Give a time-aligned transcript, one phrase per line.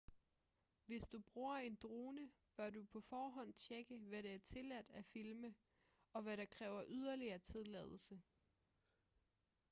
[0.85, 5.05] hvis du bruger en drone bør du på forhånd tjekke hvad det er tilladt at
[5.05, 5.53] filme
[6.13, 8.21] og hvad der kræver yderligere tilladelse